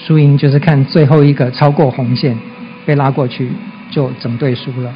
[0.08, 2.34] 输赢就是看最后一个超过红线，
[2.86, 3.52] 被拉过去，
[3.90, 4.90] 就整队输了。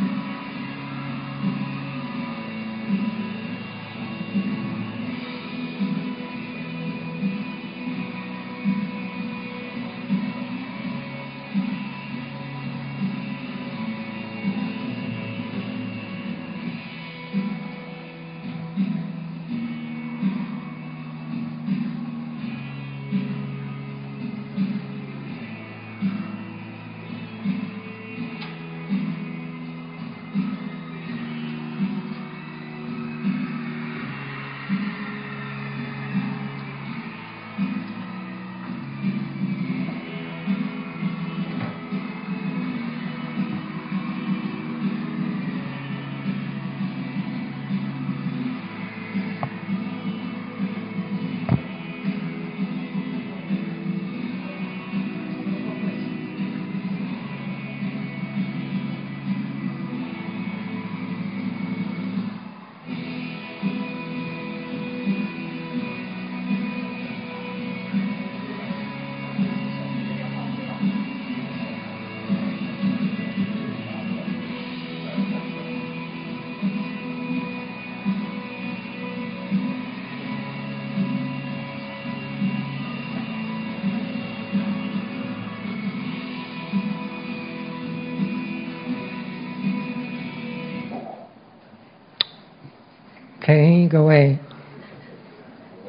[93.52, 94.38] 哎各位，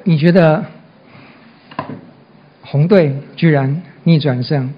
[0.04, 0.66] 你觉得
[2.62, 4.74] 红队居然逆转胜，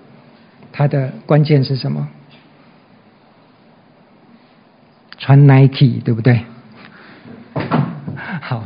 [0.72, 2.08] 它的关键是什么？
[5.18, 6.46] 穿 Nike 对不对？
[8.42, 8.64] 好，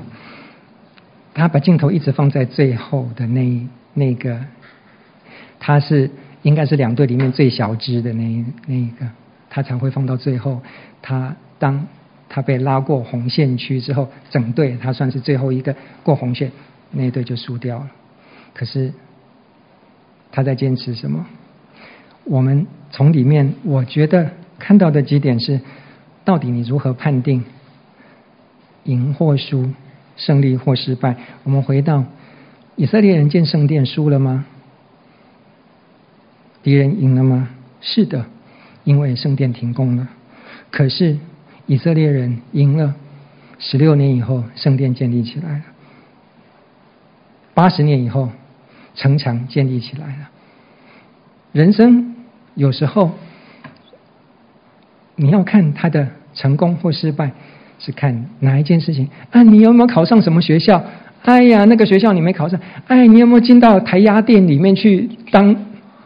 [1.33, 4.37] 他把镜头一直放在最后的那那个，
[5.61, 6.11] 他是
[6.41, 9.07] 应该是两队里面最小只的那那一个，
[9.49, 10.61] 他才会放到最后。
[11.01, 11.87] 他当。
[12.29, 16.51] 他被拉过红线区之后，整队他算是最后一个过红线，
[16.91, 17.89] 那一队就输掉了。
[18.53, 18.93] 可是
[20.31, 21.25] 他在坚持什么？
[22.25, 25.59] 我们从里面我觉得看到的几点是：
[26.23, 27.43] 到底你如何判定
[28.83, 29.71] 赢或输
[30.15, 31.15] 胜利或失败。
[31.43, 32.05] 我们回到
[32.75, 34.45] 以色列人建圣殿输了吗？
[36.61, 37.49] 敌人赢了吗？
[37.81, 38.25] 是的，
[38.83, 40.09] 因为圣殿停工了。
[40.69, 41.17] 可是
[41.69, 42.95] 以色列人赢了，
[43.59, 45.61] 十六年以后，圣殿建立起来了。
[47.53, 48.29] 八十年以后，
[48.95, 50.29] 城墙建立起来了。
[51.51, 52.15] 人生
[52.55, 53.11] 有时候，
[55.15, 57.33] 你要看他的成功或失败，
[57.77, 59.43] 是看哪一件事情啊？
[59.43, 60.83] 你有没有考上什么学校？
[61.21, 62.59] 哎呀，那个学校你没考上。
[62.87, 65.55] 哎，你有没有进到台压店里面去当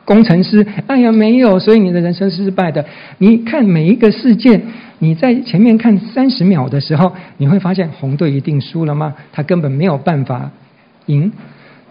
[0.03, 0.67] 工程师？
[0.87, 2.85] 哎呀，没有，所以你的人生失败的。
[3.19, 4.61] 你看每一个事件，
[5.03, 9.13] 你在前面看三十秒的时候，你会发现红队一定输了吗？
[9.33, 10.49] 他根本没有办法
[11.07, 11.29] 赢。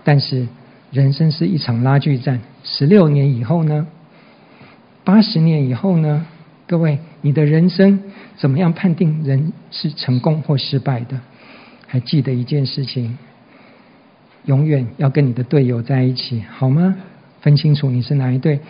[0.03, 0.49] 但是
[0.91, 2.41] 人生是一场拉锯战。
[2.65, 3.87] 十六年以后呢？
[5.05, 6.25] 八十年以后呢？
[6.67, 8.03] 各位，你的人生
[8.39, 11.21] 怎么样判定人是成功或失败的？
[11.87, 13.19] 还记得一件事情，
[14.47, 16.97] 永远要跟你的队友在一起，好吗？
[17.43, 18.61] 分清楚你是哪一队。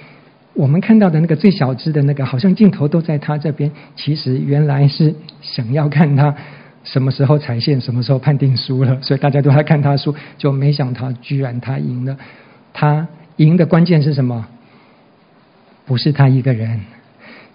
[0.55, 6.35] 我们看到的那个最小只的那个，好像镜头都在他这边，其实原来是想要看他
[6.85, 12.17] 什么时候踩线，什么时候判定输了，所以大家都在看他输，就没想到居然他赢了，
[12.73, 13.07] 他。
[13.39, 14.47] 赢的关键是什么？
[15.87, 16.83] 不是他一个人，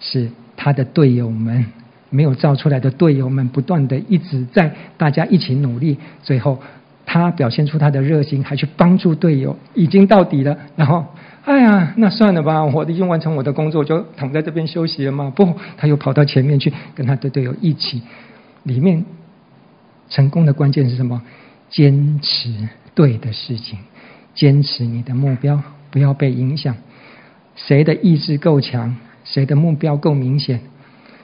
[0.00, 1.64] 是他的队友们，
[2.10, 6.60] 没有造出来的队友们，不断的一直在大家一起努力，最后
[7.06, 10.58] 他表现出他的热心，还去帮助队友，已经到底了。
[10.74, 11.06] 然后，
[11.48, 15.32] 哎呀，那算了吧，我已经完成我的工作，就躺在这边休息了吗？
[15.34, 18.02] 不，他又跑到前面去跟他的队友一起。
[18.64, 19.02] 里面
[20.10, 21.22] 成功的关键是什么？
[21.70, 23.78] 坚持对的事情。
[24.34, 26.76] 坚持你的目标，不要被影响。
[27.56, 28.94] 谁的意志够强，
[29.24, 30.60] 谁的目标够明显，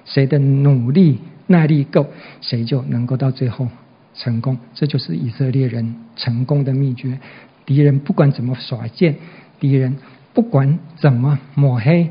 [0.06, 1.18] 谁的努力
[1.48, 2.06] 耐力够，
[2.40, 3.68] 谁就能够到最后
[4.14, 4.56] 成功。
[4.72, 7.18] 这就是以色列人成功的秘诀。
[7.66, 9.16] 敌人不管怎么耍剑，
[9.60, 9.98] 敌人
[10.34, 12.10] 不管怎么抹黑，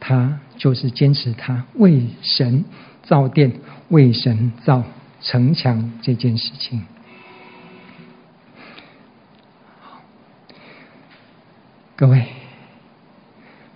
[0.00, 2.64] 他就是坚持他为神
[3.02, 3.52] 造殿、
[3.88, 4.82] 为神造
[5.20, 6.82] 城墙这件事情。
[11.94, 12.18] 各位，《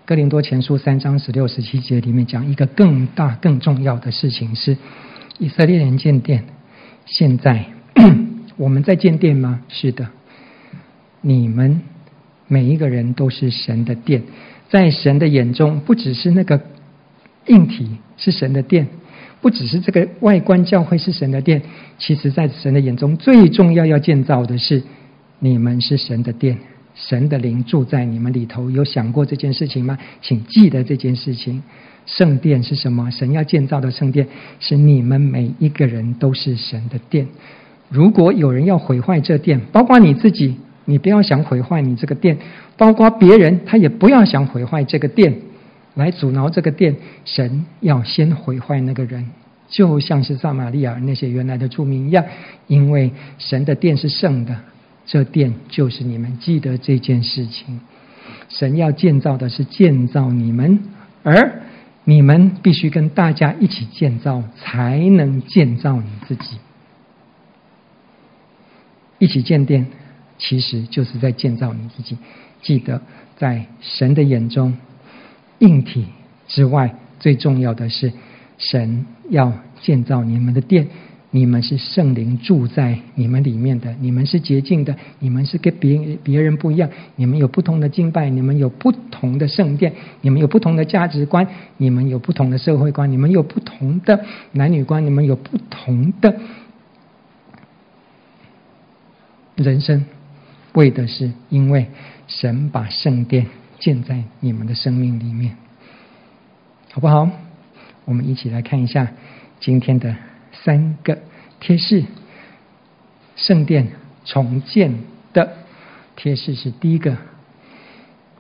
[0.07, 4.79] 哥林多前书》三章十六、十七节里面讲一个更大、更重要的事情是：
[5.39, 6.45] 以色列人建殿。
[7.05, 7.67] 现在
[8.57, 9.61] 我们在建殿吗？
[9.69, 10.09] 是的，
[11.21, 11.83] 你们
[12.49, 14.23] 每一个人都是神的殿，
[14.69, 16.61] 在神的眼中，不只是那个
[17.47, 18.89] 硬体是神的殿，
[19.41, 21.63] 不只是这个外观教会是神的殿，
[21.99, 24.83] 其实，在神的眼中，最重要要建造的是
[25.39, 26.59] 你们是神的殿。
[26.95, 29.97] 神的灵住在你们里头，有想过这件事情吗？
[30.21, 31.63] 请记得这件事情。
[32.05, 33.11] 圣殿是什么？
[33.11, 34.29] 神要建造的圣殿
[34.61, 37.29] 是你们每一个人都是神的殿。
[37.89, 42.37] 如果有人要毁坏这殿，包括你自己，你不要想毁坏你这个殿；
[42.77, 45.35] 包括别人，他也不要想毁坏这个殿，
[45.95, 46.97] 来阻挠这个殿。
[47.25, 49.29] 神要先毁坏那个人，
[49.69, 52.25] 就像是撒玛利亚那些原来的住民一样，
[52.67, 54.57] 因为神的殿是圣的。
[55.05, 57.81] 这殿就是你们，记得这件事情。
[58.49, 60.79] 神要建造的是建造你们，
[61.25, 61.61] 而
[62.05, 66.59] 你们必须跟大家一起建造，才能建造你自己。
[69.19, 69.87] 一起建殿，
[70.43, 72.19] 其实就是在建造你自己。
[72.61, 73.01] 记得，
[73.37, 74.77] 在神的眼中，
[75.61, 76.07] 硬体
[76.49, 78.13] 之外，最重要的是
[78.59, 80.89] 神要建造你们的殿。
[81.35, 94.23] 你们是圣灵住在你们里面的，你们是洁净的，你们是跟别别人不一样，你们有不同的敬拜，你们有不同的圣殿，你们有不同的价值观，你们有不同的社会观，你们有不同的
[94.53, 96.37] 男女观，你们有不同的
[99.57, 100.05] 人生，
[100.75, 101.87] 为的是因为
[102.27, 103.47] 神把圣殿
[103.79, 105.57] 建在你们的生命里面，
[106.93, 107.29] 好不好？
[108.05, 109.09] 我们一起来看一下
[109.61, 110.15] 今天的。
[110.55, 111.19] 三个
[111.61, 112.05] 贴士，
[113.37, 113.89] 圣殿
[114.27, 114.99] 重建
[115.33, 115.51] 的
[116.15, 117.17] 贴士是第一个。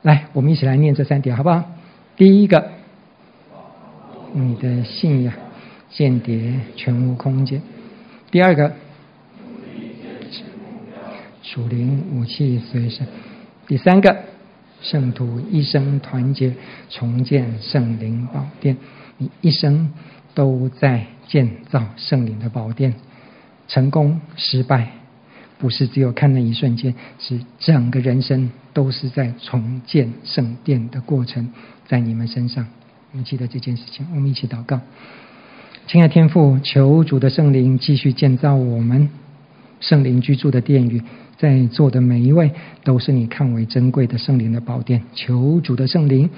[0.02, 1.64] 来，我们一起来念这三点，好不好？
[2.14, 2.70] 第一个，
[4.34, 5.32] 你的信仰
[5.88, 7.60] 间谍全无空间；
[8.30, 8.76] 第二个，
[11.52, 13.04] 属灵武器随身；
[13.66, 14.16] 第三个，
[14.80, 16.54] 圣徒一生团结
[16.88, 18.78] 重建圣灵宝殿。
[19.18, 19.90] 你一生。
[20.34, 22.94] 都在建造圣灵的宝殿，
[23.68, 24.92] 成功失败
[25.58, 31.52] 不是只有看那一瞬间，是整个人生都是在重建圣殿的过程，
[31.86, 32.66] 在你们身上。
[33.10, 34.80] 你们记得这件事情，我们一起祷告。
[35.86, 39.10] 亲爱天父，求主的圣灵继续建造我们，
[39.80, 41.02] 圣灵居住的殿宇，
[41.38, 42.52] 在座的每一位
[42.84, 45.02] 都是你看为珍贵的圣灵的宝殿。
[45.14, 46.30] 求主的圣灵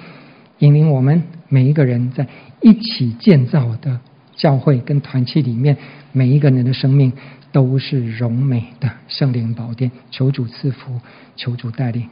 [0.59, 2.27] 引领我们每一个人，在
[2.61, 3.99] 一起建造的
[4.35, 5.77] 教会跟团契里面，
[6.11, 7.13] 每一个人的生命
[7.51, 9.91] 都是荣美的圣灵宝殿。
[10.11, 10.99] 求主赐福，
[11.35, 12.07] 求主带领，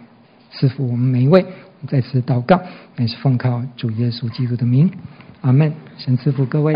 [0.52, 1.46] 赐福我们每一位。
[1.88, 2.62] 再次祷告，
[2.96, 4.90] 乃是奉靠主耶稣基督的名，
[5.42, 5.74] 阿门。
[5.98, 6.74] 神赐福各位。